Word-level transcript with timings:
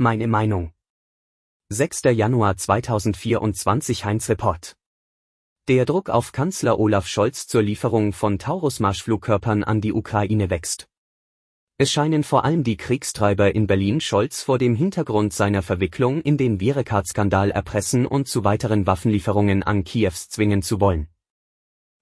Meine 0.00 0.28
Meinung. 0.28 0.70
6. 1.70 2.02
Januar 2.04 2.56
2024 2.56 4.04
Heinz 4.04 4.28
Report. 4.28 4.76
Der 5.66 5.86
Druck 5.86 6.08
auf 6.08 6.30
Kanzler 6.30 6.78
Olaf 6.78 7.08
Scholz 7.08 7.48
zur 7.48 7.62
Lieferung 7.62 8.12
von 8.12 8.38
Taurus-Marschflugkörpern 8.38 9.64
an 9.64 9.80
die 9.80 9.92
Ukraine 9.92 10.50
wächst. 10.50 10.88
Es 11.78 11.90
scheinen 11.90 12.22
vor 12.22 12.44
allem 12.44 12.62
die 12.62 12.76
Kriegstreiber 12.76 13.52
in 13.56 13.66
Berlin 13.66 14.00
Scholz 14.00 14.44
vor 14.44 14.58
dem 14.58 14.76
Hintergrund 14.76 15.32
seiner 15.32 15.62
Verwicklung 15.62 16.22
in 16.22 16.36
den 16.36 16.60
Virekat-Skandal 16.60 17.50
erpressen 17.50 18.06
und 18.06 18.28
zu 18.28 18.44
weiteren 18.44 18.86
Waffenlieferungen 18.86 19.64
an 19.64 19.82
Kiews 19.82 20.28
zwingen 20.28 20.62
zu 20.62 20.80
wollen. 20.80 21.08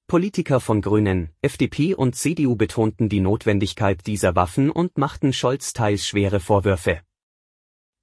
Politiker 0.07 0.61
von 0.61 0.83
Grünen, 0.83 1.31
FDP 1.41 1.95
und 1.95 2.15
CDU 2.15 2.57
betonten 2.57 3.09
die 3.09 3.21
Notwendigkeit 3.21 4.07
dieser 4.07 4.37
Waffen 4.37 4.71
und 4.71 4.99
machten 4.99 5.33
Scholz 5.33 5.73
teils 5.73 6.07
schwere 6.07 6.41
Vorwürfe. 6.41 7.01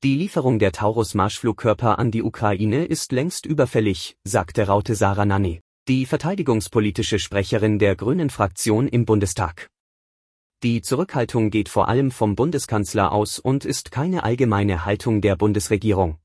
Die 0.03 0.15
Lieferung 0.15 0.59
der 0.59 0.73
Taurus-Marschflugkörper 0.73 1.97
an 1.97 2.11
die 2.11 2.23
Ukraine 2.23 2.83
ist 2.83 3.13
längst 3.13 3.45
überfällig, 3.45 4.17
sagte 4.25 4.67
Raute 4.67 4.95
Sarah 4.95 5.25
Nanni, 5.25 5.61
die 5.87 6.05
verteidigungspolitische 6.05 7.19
Sprecherin 7.19 7.79
der 7.79 7.95
Grünen-Fraktion 7.95 8.89
im 8.89 9.05
Bundestag. 9.05 9.69
Die 10.61 10.81
Zurückhaltung 10.81 11.51
geht 11.51 11.69
vor 11.69 11.87
allem 11.87 12.11
vom 12.11 12.35
Bundeskanzler 12.35 13.13
aus 13.13 13.39
und 13.39 13.63
ist 13.63 13.91
keine 13.91 14.25
allgemeine 14.25 14.83
Haltung 14.83 15.21
der 15.21 15.37
Bundesregierung. 15.37 16.17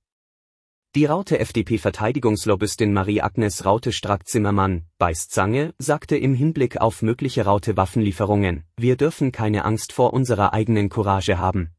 Die 0.97 1.05
Raute 1.05 1.39
FDP-Verteidigungslobbyistin 1.39 2.93
Marie-Agnes 2.93 3.65
Raute-Strack-Zimmermann, 3.65 4.87
beißt 4.99 5.31
Zange, 5.31 5.73
sagte 5.79 6.17
im 6.17 6.35
Hinblick 6.35 6.81
auf 6.81 7.01
mögliche 7.01 7.45
Raute-Waffenlieferungen, 7.45 8.65
wir 8.77 8.97
dürfen 8.97 9.31
keine 9.31 9.65
Angst 9.65 9.93
vor 9.93 10.15
unserer 10.15 10.53
eigenen 10.53 10.89
Courage 10.89 11.39
haben. 11.39 11.71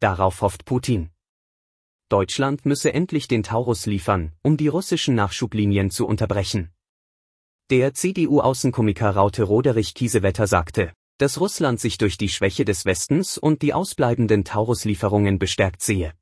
Darauf 0.00 0.42
hofft 0.42 0.64
Putin. 0.66 1.10
Deutschland 2.08 2.66
müsse 2.66 2.92
endlich 2.92 3.28
den 3.28 3.42
Taurus 3.42 3.86
liefern, 3.86 4.32
um 4.42 4.56
die 4.56 4.68
russischen 4.68 5.14
Nachschublinien 5.14 5.90
zu 5.90 6.06
unterbrechen. 6.06 6.70
Der 7.70 7.94
CDU-Außenkomiker 7.94 9.10
Raute 9.10 9.42
Roderich 9.42 9.94
Kiesewetter 9.94 10.46
sagte, 10.46 10.92
dass 11.18 11.40
Russland 11.40 11.80
sich 11.80 11.98
durch 11.98 12.18
die 12.18 12.28
Schwäche 12.28 12.64
des 12.64 12.84
Westens 12.84 13.38
und 13.38 13.62
die 13.62 13.72
ausbleibenden 13.72 14.44
Taurus-Lieferungen 14.44 15.38
bestärkt 15.38 15.82
sehe. 15.82 16.12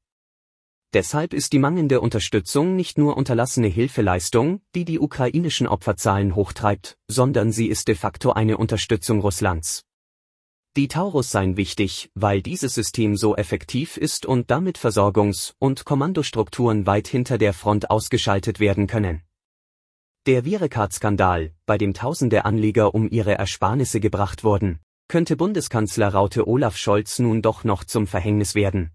Deshalb 0.94 1.34
ist 1.34 1.52
die 1.52 1.58
mangelnde 1.58 2.00
Unterstützung 2.00 2.76
nicht 2.76 2.96
nur 2.96 3.16
unterlassene 3.16 3.66
Hilfeleistung, 3.66 4.60
die 4.76 4.84
die 4.84 5.00
ukrainischen 5.00 5.66
Opferzahlen 5.66 6.36
hochtreibt, 6.36 6.96
sondern 7.08 7.50
sie 7.50 7.66
ist 7.66 7.88
de 7.88 7.96
facto 7.96 8.30
eine 8.30 8.56
Unterstützung 8.56 9.20
Russlands. 9.20 9.84
Die 10.76 10.88
Taurus 10.88 11.30
seien 11.30 11.56
wichtig, 11.56 12.10
weil 12.16 12.42
dieses 12.42 12.74
System 12.74 13.16
so 13.16 13.36
effektiv 13.36 13.96
ist 13.96 14.26
und 14.26 14.50
damit 14.50 14.76
Versorgungs- 14.76 15.54
und 15.60 15.84
Kommandostrukturen 15.84 16.84
weit 16.84 17.06
hinter 17.06 17.38
der 17.38 17.52
Front 17.52 17.90
ausgeschaltet 17.90 18.58
werden 18.58 18.88
können. 18.88 19.22
Der 20.26 20.44
Virecard-Skandal, 20.44 21.52
bei 21.64 21.78
dem 21.78 21.94
tausende 21.94 22.44
Anleger 22.44 22.92
um 22.92 23.08
ihre 23.08 23.34
Ersparnisse 23.34 24.00
gebracht 24.00 24.42
wurden, 24.42 24.80
könnte 25.06 25.36
Bundeskanzler 25.36 26.08
Raute 26.08 26.48
Olaf 26.48 26.76
Scholz 26.76 27.20
nun 27.20 27.40
doch 27.40 27.62
noch 27.62 27.84
zum 27.84 28.08
Verhängnis 28.08 28.56
werden. 28.56 28.90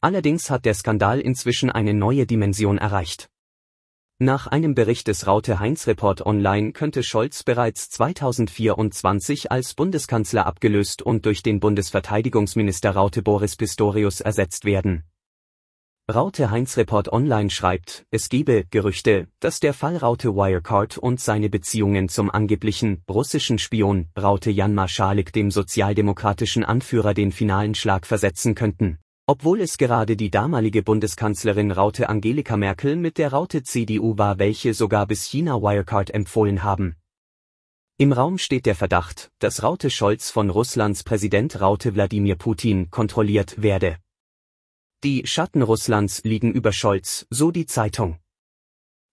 Allerdings 0.00 0.50
hat 0.50 0.64
der 0.64 0.74
Skandal 0.74 1.20
inzwischen 1.20 1.70
eine 1.70 1.94
neue 1.94 2.26
Dimension 2.26 2.78
erreicht. 2.78 3.28
Nach 4.24 4.46
einem 4.46 4.76
Bericht 4.76 5.08
des 5.08 5.26
Raute 5.26 5.58
Heinz 5.58 5.88
Report 5.88 6.24
Online 6.24 6.70
könnte 6.70 7.02
Scholz 7.02 7.42
bereits 7.42 7.90
2024 7.90 9.50
als 9.50 9.74
Bundeskanzler 9.74 10.46
abgelöst 10.46 11.02
und 11.02 11.26
durch 11.26 11.42
den 11.42 11.58
Bundesverteidigungsminister 11.58 12.92
Raute 12.92 13.20
Boris 13.20 13.56
Pistorius 13.56 14.20
ersetzt 14.20 14.64
werden 14.64 15.02
Raute 16.08 16.52
Heinz 16.52 16.76
Report 16.76 17.12
Online 17.12 17.50
schreibt, 17.50 18.06
es 18.12 18.28
gebe 18.28 18.64
Gerüchte, 18.70 19.26
dass 19.40 19.58
der 19.58 19.74
Fall 19.74 19.96
Raute 19.96 20.36
Wirecard 20.36 20.98
und 20.98 21.18
seine 21.18 21.50
Beziehungen 21.50 22.08
zum 22.08 22.30
angeblichen 22.30 23.02
russischen 23.10 23.58
Spion 23.58 24.06
Raute 24.16 24.52
Jan 24.52 24.72
Marschalik 24.72 25.32
dem 25.32 25.50
sozialdemokratischen 25.50 26.62
Anführer 26.62 27.12
den 27.12 27.32
finalen 27.32 27.74
Schlag 27.74 28.06
versetzen 28.06 28.54
könnten. 28.54 29.00
Obwohl 29.26 29.60
es 29.60 29.78
gerade 29.78 30.16
die 30.16 30.30
damalige 30.30 30.82
Bundeskanzlerin 30.82 31.70
Raute 31.70 32.08
Angelika 32.08 32.56
Merkel 32.56 32.96
mit 32.96 33.18
der 33.18 33.32
Raute 33.32 33.62
CDU 33.62 34.18
war, 34.18 34.40
welche 34.40 34.74
sogar 34.74 35.06
bis 35.06 35.24
China 35.26 35.62
Wirecard 35.62 36.12
empfohlen 36.12 36.64
haben. 36.64 36.96
Im 37.98 38.12
Raum 38.12 38.36
steht 38.36 38.66
der 38.66 38.74
Verdacht, 38.74 39.30
dass 39.38 39.62
Raute 39.62 39.90
Scholz 39.90 40.30
von 40.30 40.50
Russlands 40.50 41.04
Präsident 41.04 41.60
Raute 41.60 41.94
Wladimir 41.94 42.34
Putin 42.34 42.90
kontrolliert 42.90 43.62
werde. 43.62 43.98
Die 45.04 45.24
Schatten 45.24 45.62
Russlands 45.62 46.24
liegen 46.24 46.52
über 46.52 46.72
Scholz, 46.72 47.26
so 47.30 47.52
die 47.52 47.66
Zeitung. 47.66 48.18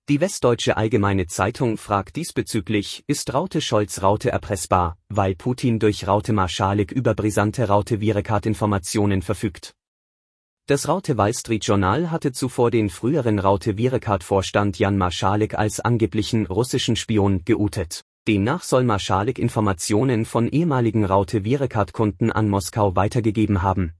Die 0.09 0.22
Westdeutsche 0.22 0.76
Allgemeine 0.76 1.28
Zeitung 1.28 1.78
fragt 1.78 2.16
diesbezüglich, 2.16 3.03
ist 3.06 3.31
Raute 3.31 3.62
Scholz 3.62 4.02
Raute 4.02 4.31
erpressbar, 4.31 4.97
weil 5.09 5.36
Putin 5.36 5.78
durch 5.78 6.08
Raute 6.08 6.34
Marschalik 6.34 6.91
über 6.91 7.14
brisante 7.14 7.68
Raute 7.68 8.02
Virekat-Informationen 8.02 9.22
verfügt. 9.22 9.76
Das 10.69 10.88
Raute 10.88 11.18
Wall 11.18 11.34
Street 11.34 11.66
Journal 11.66 12.12
hatte 12.12 12.31
zuvor 12.31 12.69
den 12.69 12.91
früheren 12.91 13.40
Raute 13.40 13.75
Virekat-Vorstand 13.75 14.78
Jan 14.78 15.00
Marschalik 15.00 15.57
als 15.57 15.80
angeblichen 15.80 16.46
russischen 16.46 16.96
Spion 16.96 17.44
geoutet. 17.44 18.03
Demnach 18.28 18.62
soll 18.62 18.84
Marschalik 18.84 19.40
Informationen 19.40 20.25
von 20.25 20.47
ehemaligen 20.47 21.06
Raute 21.06 21.44
Virekat-Kunden 21.44 22.31
an 22.31 22.47
Moskau 22.50 22.96
weitergegeben 22.96 23.63
haben. 23.63 23.94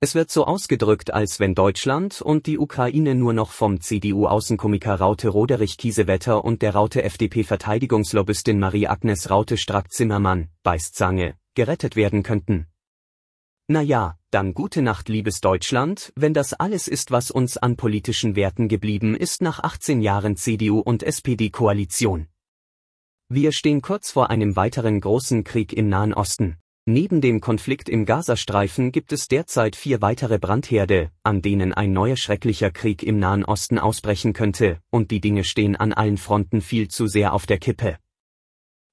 Es 0.00 0.14
wird 0.14 0.30
so 0.30 0.44
ausgedrückt, 0.44 1.14
als 1.14 1.40
wenn 1.40 1.54
Deutschland 1.54 2.20
und 2.20 2.44
die 2.44 2.58
Ukraine 2.58 3.14
nur 3.14 3.32
noch 3.32 3.50
vom 3.50 3.80
CDU-Außenkomiker 3.80 4.96
Raute 4.96 5.30
Roderich 5.30 5.78
Kiesewetter 5.78 6.44
und 6.44 6.60
der 6.60 6.74
Raute 6.74 7.02
FDP-Verteidigungslobbyistin 7.02 8.58
Marie-Agnes 8.58 9.30
Raute 9.30 9.56
Strack-Zimmermann, 9.56 10.50
Beißzange, 10.64 11.34
gerettet 11.54 11.96
werden 11.96 12.22
könnten. 12.22 12.66
Na 13.68 13.80
ja, 13.80 14.18
dann 14.32 14.54
gute 14.54 14.80
Nacht 14.80 15.08
liebes 15.08 15.40
Deutschland, 15.40 16.12
wenn 16.16 16.32
das 16.32 16.54
alles 16.54 16.88
ist, 16.88 17.10
was 17.10 17.30
uns 17.30 17.58
an 17.58 17.76
politischen 17.76 18.34
Werten 18.34 18.68
geblieben 18.68 19.14
ist 19.14 19.42
nach 19.42 19.60
18 19.60 20.00
Jahren 20.00 20.36
CDU 20.36 20.78
und 20.80 21.02
SPD-Koalition. 21.02 22.28
Wir 23.28 23.52
stehen 23.52 23.82
kurz 23.82 24.10
vor 24.10 24.30
einem 24.30 24.56
weiteren 24.56 25.00
großen 25.00 25.44
Krieg 25.44 25.72
im 25.72 25.88
Nahen 25.88 26.14
Osten. 26.14 26.56
Neben 26.86 27.20
dem 27.20 27.40
Konflikt 27.40 27.88
im 27.88 28.06
Gazastreifen 28.06 28.90
gibt 28.90 29.12
es 29.12 29.28
derzeit 29.28 29.76
vier 29.76 30.02
weitere 30.02 30.38
Brandherde, 30.38 31.10
an 31.22 31.40
denen 31.40 31.72
ein 31.72 31.92
neuer 31.92 32.16
schrecklicher 32.16 32.70
Krieg 32.70 33.02
im 33.02 33.18
Nahen 33.18 33.44
Osten 33.44 33.78
ausbrechen 33.78 34.32
könnte, 34.32 34.80
und 34.90 35.10
die 35.10 35.20
Dinge 35.20 35.44
stehen 35.44 35.76
an 35.76 35.92
allen 35.92 36.16
Fronten 36.16 36.60
viel 36.60 36.88
zu 36.88 37.06
sehr 37.06 37.34
auf 37.34 37.46
der 37.46 37.58
Kippe. 37.58 37.98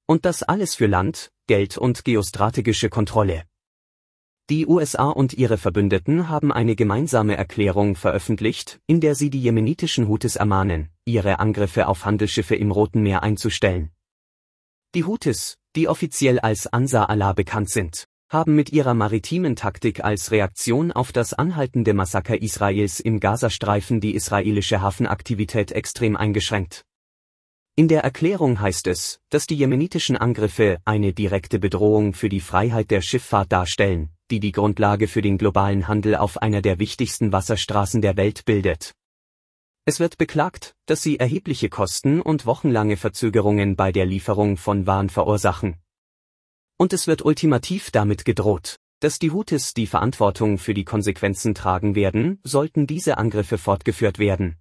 Und 0.05 0.25
das 0.25 0.43
alles 0.43 0.75
für 0.75 0.87
Land, 0.87 1.31
Geld 1.47 1.77
und 1.77 2.05
geostrategische 2.05 2.89
Kontrolle. 2.89 3.43
Die 4.49 4.65
USA 4.65 5.09
und 5.09 5.35
ihre 5.35 5.59
Verbündeten 5.59 6.27
haben 6.27 6.51
eine 6.51 6.75
gemeinsame 6.75 7.37
Erklärung 7.37 7.95
veröffentlicht, 7.95 8.79
in 8.87 8.99
der 8.99 9.13
sie 9.13 9.29
die 9.29 9.39
jemenitischen 9.39 10.07
Houthis 10.07 10.37
ermahnen, 10.37 10.89
ihre 11.05 11.37
Angriffe 11.37 11.87
auf 11.87 12.05
Handelsschiffe 12.05 12.55
im 12.55 12.71
Roten 12.71 13.03
Meer 13.03 13.21
einzustellen. 13.21 13.91
Die 14.95 15.03
Houthis, 15.03 15.59
die 15.75 15.87
offiziell 15.87 16.39
als 16.39 16.65
Ansar 16.65 17.11
Allah 17.11 17.33
bekannt 17.33 17.69
sind, 17.69 18.07
haben 18.27 18.55
mit 18.55 18.71
ihrer 18.71 18.95
maritimen 18.95 19.55
Taktik 19.55 20.03
als 20.03 20.31
Reaktion 20.31 20.91
auf 20.91 21.11
das 21.11 21.35
anhaltende 21.35 21.93
Massaker 21.93 22.41
Israels 22.41 22.99
im 22.99 23.19
Gazastreifen 23.19 24.01
die 24.01 24.15
israelische 24.15 24.81
Hafenaktivität 24.81 25.71
extrem 25.71 26.15
eingeschränkt. 26.17 26.85
In 27.75 27.87
der 27.87 28.01
Erklärung 28.01 28.59
heißt 28.59 28.87
es, 28.87 29.19
dass 29.29 29.45
die 29.45 29.55
jemenitischen 29.55 30.17
Angriffe 30.17 30.79
eine 30.85 31.13
direkte 31.13 31.59
Bedrohung 31.59 32.15
für 32.15 32.29
die 32.29 32.41
Freiheit 32.41 32.89
der 32.89 33.01
Schifffahrt 33.01 33.51
darstellen, 33.51 34.09
die 34.31 34.39
die 34.39 34.51
Grundlage 34.51 35.07
für 35.07 35.21
den 35.21 35.37
globalen 35.37 35.87
Handel 35.87 36.15
auf 36.15 36.41
einer 36.41 36.61
der 36.61 36.79
wichtigsten 36.79 37.31
Wasserstraßen 37.31 38.01
der 38.01 38.17
Welt 38.17 38.45
bildet. 38.45 38.93
Es 39.85 39.99
wird 39.99 40.17
beklagt, 40.17 40.75
dass 40.85 41.01
sie 41.01 41.19
erhebliche 41.19 41.69
Kosten 41.69 42.21
und 42.21 42.45
wochenlange 42.45 42.95
Verzögerungen 42.95 43.75
bei 43.75 43.91
der 43.91 44.05
Lieferung 44.05 44.57
von 44.57 44.85
Waren 44.85 45.09
verursachen. 45.09 45.77
Und 46.77 46.93
es 46.93 47.07
wird 47.07 47.25
ultimativ 47.25 47.91
damit 47.91 48.23
gedroht, 48.23 48.77
dass 48.99 49.17
die 49.17 49.31
Houthis 49.31 49.73
die 49.73 49.87
Verantwortung 49.87 50.57
für 50.57 50.73
die 50.73 50.85
Konsequenzen 50.85 51.55
tragen 51.55 51.95
werden, 51.95 52.39
sollten 52.43 52.85
diese 52.85 53.17
Angriffe 53.17 53.57
fortgeführt 53.57 54.19
werden. 54.19 54.57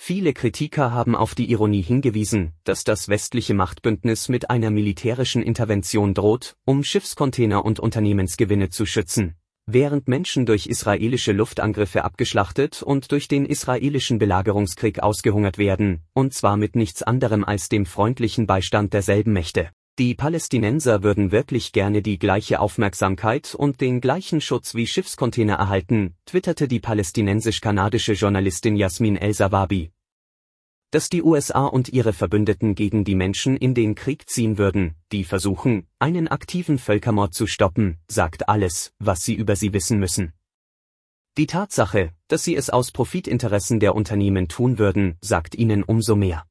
Viele 0.00 0.32
Kritiker 0.32 0.92
haben 0.92 1.14
auf 1.14 1.34
die 1.34 1.50
Ironie 1.50 1.82
hingewiesen, 1.82 2.52
dass 2.64 2.84
das 2.84 3.08
westliche 3.08 3.52
Machtbündnis 3.52 4.28
mit 4.28 4.48
einer 4.48 4.70
militärischen 4.70 5.42
Intervention 5.42 6.14
droht, 6.14 6.56
um 6.64 6.84
Schiffscontainer 6.84 7.64
und 7.64 7.80
Unternehmensgewinne 7.80 8.70
zu 8.70 8.86
schützen 8.86 9.34
während 9.70 10.08
Menschen 10.08 10.46
durch 10.46 10.66
israelische 10.66 11.32
Luftangriffe 11.32 12.02
abgeschlachtet 12.02 12.82
und 12.82 13.12
durch 13.12 13.28
den 13.28 13.44
israelischen 13.44 14.18
Belagerungskrieg 14.18 15.00
ausgehungert 15.00 15.58
werden, 15.58 16.00
und 16.14 16.32
zwar 16.32 16.56
mit 16.56 16.74
nichts 16.74 17.02
anderem 17.02 17.44
als 17.44 17.68
dem 17.68 17.84
freundlichen 17.84 18.46
Beistand 18.46 18.94
derselben 18.94 19.34
Mächte. 19.34 19.68
Die 19.98 20.14
Palästinenser 20.14 21.02
würden 21.02 21.32
wirklich 21.32 21.72
gerne 21.72 22.02
die 22.02 22.20
gleiche 22.20 22.60
Aufmerksamkeit 22.60 23.56
und 23.56 23.80
den 23.80 24.00
gleichen 24.00 24.40
Schutz 24.40 24.76
wie 24.76 24.86
Schiffscontainer 24.86 25.54
erhalten, 25.54 26.14
twitterte 26.24 26.68
die 26.68 26.78
palästinensisch-kanadische 26.78 28.12
Journalistin 28.12 28.76
Yasmin 28.76 29.16
El-Sawabi. 29.16 29.90
Dass 30.92 31.08
die 31.08 31.20
USA 31.20 31.66
und 31.66 31.88
ihre 31.88 32.12
Verbündeten 32.12 32.76
gegen 32.76 33.02
die 33.02 33.16
Menschen 33.16 33.56
in 33.56 33.74
den 33.74 33.96
Krieg 33.96 34.30
ziehen 34.30 34.56
würden, 34.56 34.94
die 35.10 35.24
versuchen, 35.24 35.88
einen 35.98 36.28
aktiven 36.28 36.78
Völkermord 36.78 37.34
zu 37.34 37.48
stoppen, 37.48 37.98
sagt 38.06 38.48
alles, 38.48 38.92
was 39.00 39.24
sie 39.24 39.34
über 39.34 39.56
sie 39.56 39.72
wissen 39.72 39.98
müssen. 39.98 40.32
Die 41.36 41.48
Tatsache, 41.48 42.12
dass 42.28 42.44
sie 42.44 42.54
es 42.54 42.70
aus 42.70 42.92
Profitinteressen 42.92 43.80
der 43.80 43.96
Unternehmen 43.96 44.46
tun 44.46 44.78
würden, 44.78 45.18
sagt 45.20 45.56
ihnen 45.56 45.82
umso 45.82 46.14
mehr. 46.14 46.46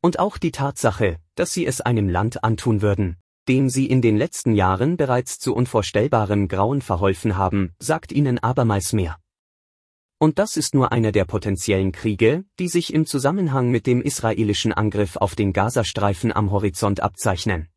Und 0.00 0.20
auch 0.20 0.38
die 0.38 0.52
Tatsache, 0.52 1.18
dass 1.34 1.52
sie 1.52 1.66
es 1.66 1.80
einem 1.80 2.08
Land 2.08 2.44
antun 2.44 2.82
würden, 2.82 3.16
dem 3.48 3.68
sie 3.68 3.86
in 3.86 4.00
den 4.00 4.16
letzten 4.16 4.54
Jahren 4.54 4.96
bereits 4.96 5.38
zu 5.38 5.54
unvorstellbarem 5.54 6.48
Grauen 6.48 6.80
verholfen 6.80 7.36
haben, 7.36 7.72
sagt 7.78 8.12
ihnen 8.12 8.38
abermals 8.38 8.92
mehr. 8.92 9.18
Und 10.18 10.38
das 10.38 10.56
ist 10.56 10.74
nur 10.74 10.92
einer 10.92 11.12
der 11.12 11.24
potenziellen 11.24 11.92
Kriege, 11.92 12.44
die 12.58 12.68
sich 12.68 12.94
im 12.94 13.04
Zusammenhang 13.04 13.70
mit 13.70 13.86
dem 13.86 14.00
israelischen 14.00 14.72
Angriff 14.72 15.16
auf 15.16 15.34
den 15.34 15.52
Gazastreifen 15.52 16.32
am 16.32 16.50
Horizont 16.50 17.00
abzeichnen. 17.00 17.68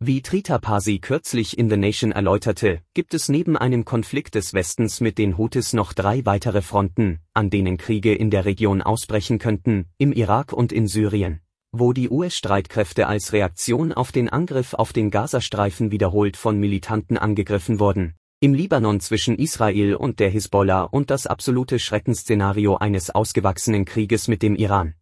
Wie 0.00 0.20
Trita 0.20 0.58
Parsi 0.58 0.98
kürzlich 0.98 1.56
in 1.56 1.70
The 1.70 1.76
Nation 1.76 2.10
erläuterte, 2.10 2.80
gibt 2.94 3.14
es 3.14 3.28
neben 3.28 3.56
einem 3.56 3.84
Konflikt 3.84 4.34
des 4.34 4.52
Westens 4.52 5.00
mit 5.00 5.18
den 5.18 5.38
Houthis 5.38 5.72
noch 5.72 5.92
drei 5.92 6.26
weitere 6.26 6.62
Fronten, 6.62 7.20
an 7.32 7.48
denen 7.48 7.76
Kriege 7.76 8.12
in 8.12 8.30
der 8.30 8.44
Region 8.44 8.82
ausbrechen 8.82 9.38
könnten, 9.38 9.86
im 9.96 10.12
Irak 10.12 10.52
und 10.52 10.72
in 10.72 10.88
Syrien, 10.88 11.40
wo 11.76 11.92
die 11.92 12.08
US-Streitkräfte 12.08 13.08
als 13.08 13.32
Reaktion 13.32 13.92
auf 13.92 14.12
den 14.12 14.28
Angriff 14.28 14.74
auf 14.74 14.92
den 14.92 15.10
Gazastreifen 15.10 15.90
wiederholt 15.90 16.36
von 16.36 16.58
Militanten 16.58 17.18
angegriffen 17.18 17.80
wurden, 17.80 18.14
im 18.40 18.54
Libanon 18.54 19.00
zwischen 19.00 19.36
Israel 19.36 19.96
und 19.96 20.20
der 20.20 20.30
Hisbollah 20.30 20.82
und 20.82 21.10
das 21.10 21.26
absolute 21.26 21.78
Schreckensszenario 21.78 22.76
eines 22.76 23.10
ausgewachsenen 23.10 23.84
Krieges 23.84 24.28
mit 24.28 24.42
dem 24.42 24.54
Iran. 24.54 24.94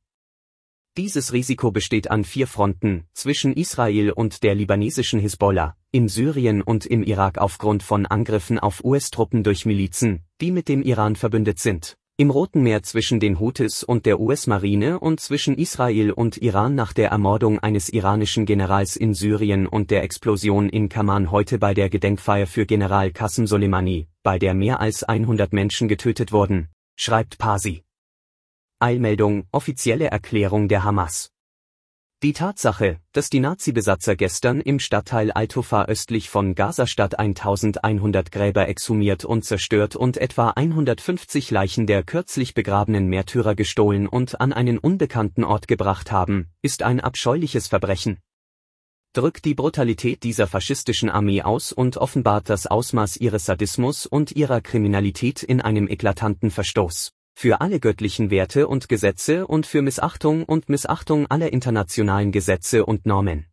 Dieses 0.96 1.32
Risiko 1.32 1.70
besteht 1.70 2.10
an 2.10 2.24
vier 2.24 2.46
Fronten, 2.46 3.04
zwischen 3.14 3.52
Israel 3.54 4.10
und 4.10 4.42
der 4.42 4.54
libanesischen 4.54 5.20
Hisbollah, 5.20 5.76
in 5.90 6.08
Syrien 6.08 6.62
und 6.62 6.86
im 6.86 7.02
Irak 7.02 7.38
aufgrund 7.38 7.82
von 7.82 8.06
Angriffen 8.06 8.58
auf 8.58 8.84
US-Truppen 8.84 9.42
durch 9.42 9.66
Milizen, 9.66 10.22
die 10.40 10.50
mit 10.50 10.68
dem 10.68 10.82
Iran 10.82 11.16
verbündet 11.16 11.58
sind, 11.58 11.96
im 12.18 12.30
Roten 12.30 12.62
Meer 12.62 12.82
zwischen 12.82 13.18
den 13.18 13.40
Houthis 13.40 13.82
und 13.82 14.06
der 14.06 14.20
US-Marine 14.20 15.00
und 15.00 15.18
zwischen 15.18 15.56
Israel 15.56 16.12
und 16.12 16.36
Iran 16.36 16.74
nach 16.74 16.92
der 16.92 17.08
Ermordung 17.08 17.58
eines 17.58 17.88
iranischen 17.88 18.46
Generals 18.46 18.94
in 18.96 19.14
Syrien 19.14 19.66
und 19.66 19.90
der 19.90 20.04
Explosion 20.04 20.68
in 20.68 20.88
Kaman 20.88 21.30
heute 21.30 21.58
bei 21.58 21.74
der 21.74 21.90
Gedenkfeier 21.90 22.46
für 22.46 22.66
General 22.66 23.10
Qasem 23.10 23.46
Soleimani, 23.46 24.08
bei 24.22 24.38
der 24.38 24.54
mehr 24.54 24.78
als 24.78 25.02
100 25.02 25.52
Menschen 25.52 25.88
getötet 25.88 26.30
wurden, 26.30 26.68
schreibt 26.96 27.38
Pasi. 27.38 27.82
Eilmeldung, 28.78 29.46
offizielle 29.50 30.06
Erklärung 30.06 30.68
der 30.68 30.84
Hamas. 30.84 31.31
Die 32.22 32.34
Tatsache, 32.34 33.00
dass 33.10 33.30
die 33.30 33.40
Nazi-Besatzer 33.40 34.14
gestern 34.14 34.60
im 34.60 34.78
Stadtteil 34.78 35.32
Al-Tufa 35.32 35.86
östlich 35.86 36.30
von 36.30 36.54
Gazastadt 36.54 37.18
1100 37.18 38.30
Gräber 38.30 38.68
exhumiert 38.68 39.24
und 39.24 39.44
zerstört 39.44 39.96
und 39.96 40.18
etwa 40.18 40.50
150 40.50 41.50
Leichen 41.50 41.88
der 41.88 42.04
kürzlich 42.04 42.54
begrabenen 42.54 43.08
Märtyrer 43.08 43.56
gestohlen 43.56 44.06
und 44.06 44.40
an 44.40 44.52
einen 44.52 44.78
unbekannten 44.78 45.42
Ort 45.42 45.66
gebracht 45.66 46.12
haben, 46.12 46.46
ist 46.62 46.84
ein 46.84 47.00
abscheuliches 47.00 47.66
Verbrechen. 47.66 48.20
Drückt 49.14 49.44
die 49.44 49.54
Brutalität 49.54 50.22
dieser 50.22 50.46
faschistischen 50.46 51.10
Armee 51.10 51.42
aus 51.42 51.72
und 51.72 51.96
offenbart 51.96 52.48
das 52.48 52.68
Ausmaß 52.68 53.16
ihres 53.16 53.46
Sadismus 53.46 54.06
und 54.06 54.30
ihrer 54.30 54.60
Kriminalität 54.60 55.42
in 55.42 55.60
einem 55.60 55.88
eklatanten 55.88 56.52
Verstoß 56.52 57.10
für 57.34 57.60
alle 57.60 57.80
göttlichen 57.80 58.30
Werte 58.30 58.68
und 58.68 58.88
Gesetze 58.88 59.46
und 59.46 59.66
für 59.66 59.82
Missachtung 59.82 60.44
und 60.44 60.68
Missachtung 60.68 61.26
aller 61.28 61.52
internationalen 61.52 62.32
Gesetze 62.32 62.86
und 62.86 63.06
Normen. 63.06 63.46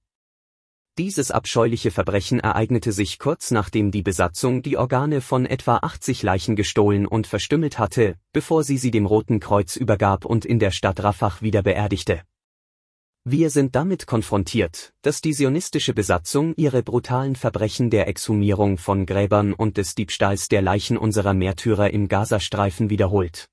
Dieses 0.98 1.32
abscheuliche 1.32 1.92
Verbrechen 1.92 2.42
ereignete 2.42 2.92
sich 2.92 3.20
kurz 3.20 3.52
nachdem 3.52 3.90
die 3.90 4.02
Besatzung 4.02 4.62
die 4.62 4.78
Organe 4.78 5.22
von 5.22 5.46
etwa 5.46 5.78
80 5.78 6.24
Leichen 6.24 6.58
gestohlen 6.58 7.06
und 7.06 7.26
verstümmelt 7.26 7.80
hatte, 7.80 8.16
bevor 8.34 8.66
sie 8.66 8.78
sie 8.78 8.92
dem 8.92 9.06
Roten 9.06 9.40
Kreuz 9.40 9.78
übergab 9.78 10.26
und 10.26 10.44
in 10.44 10.60
der 10.60 10.72
Stadt 10.72 11.02
Rafah 11.02 11.38
wieder 11.40 11.62
beerdigte. 11.62 12.24
Wir 13.24 13.50
sind 13.50 13.76
damit 13.76 14.08
konfrontiert, 14.08 14.92
dass 15.02 15.22
die 15.22 15.34
sionistische 15.34 15.94
Besatzung 15.94 16.54
ihre 16.58 16.84
brutalen 16.84 17.36
Verbrechen 17.36 17.90
der 17.90 18.08
Exhumierung 18.08 18.78
von 18.78 19.06
Gräbern 19.06 19.54
und 19.54 19.78
des 19.78 19.96
Diebstahls 19.96 20.50
der 20.50 20.62
Leichen 20.62 20.98
unserer 20.98 21.34
Märtyrer 21.34 21.92
im 21.92 22.08
Gazastreifen 22.08 22.90
wiederholt. 22.90 23.48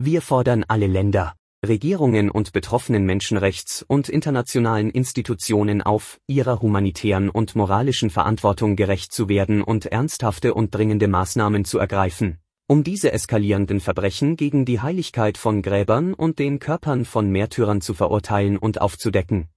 Wir 0.00 0.22
fordern 0.22 0.64
alle 0.68 0.86
Länder, 0.86 1.34
Regierungen 1.66 2.30
und 2.30 2.52
betroffenen 2.52 3.04
Menschenrechts- 3.04 3.84
und 3.84 4.08
internationalen 4.08 4.90
Institutionen 4.90 5.82
auf, 5.82 6.20
ihrer 6.28 6.62
humanitären 6.62 7.28
und 7.28 7.56
moralischen 7.56 8.08
Verantwortung 8.08 8.76
gerecht 8.76 9.12
zu 9.12 9.28
werden 9.28 9.60
und 9.60 9.86
ernsthafte 9.86 10.54
und 10.54 10.72
dringende 10.72 11.08
Maßnahmen 11.08 11.64
zu 11.64 11.80
ergreifen, 11.80 12.38
um 12.68 12.84
diese 12.84 13.10
eskalierenden 13.10 13.80
Verbrechen 13.80 14.36
gegen 14.36 14.64
die 14.64 14.80
Heiligkeit 14.80 15.36
von 15.36 15.62
Gräbern 15.62 16.14
und 16.14 16.38
den 16.38 16.60
Körpern 16.60 17.04
von 17.04 17.28
Märtyrern 17.28 17.80
zu 17.80 17.92
verurteilen 17.92 18.56
und 18.56 18.80
aufzudecken. 18.80 19.48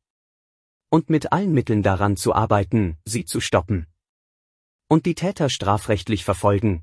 Und 0.90 1.12
mit 1.12 1.32
allen 1.32 1.54
Mitteln 1.54 1.84
daran 1.84 2.18
zu 2.18 2.34
arbeiten, 2.34 2.98
sie 3.06 3.26
zu 3.26 3.42
stoppen. 3.42 3.86
Und 4.88 5.06
die 5.06 5.14
Täter 5.14 5.50
strafrechtlich 5.50 6.26
verfolgen, 6.26 6.82